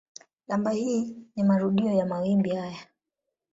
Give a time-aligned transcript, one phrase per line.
[0.47, 2.87] Namba hii ni marudio ya mawimbi haya.